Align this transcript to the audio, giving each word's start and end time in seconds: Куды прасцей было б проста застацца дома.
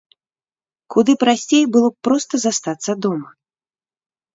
Куды 0.95 1.11
прасцей 1.25 1.63
было 1.77 1.87
б 1.95 2.11
проста 2.11 2.43
застацца 2.49 2.91
дома. 3.09 3.29